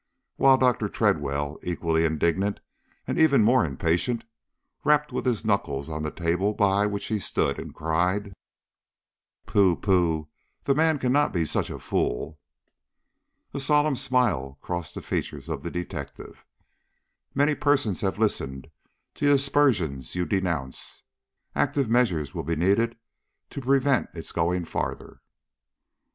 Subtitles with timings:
[0.37, 0.89] While Dr.
[0.89, 2.59] Tredwell, equally indignant
[3.05, 4.23] and even more impatient,
[4.83, 8.33] rapped with his knuckles on the table by which he stood, and cried:
[9.45, 10.27] "Pooh, pooh,
[10.63, 12.39] the man cannot be such a fool!"
[13.53, 16.45] A solemn smile crossed the features of the detective.
[17.35, 18.71] "Many persons have listened
[19.13, 21.03] to the aspersion you denounce.
[21.55, 22.97] Active measures will be needed
[23.51, 25.21] to prevent its going farther."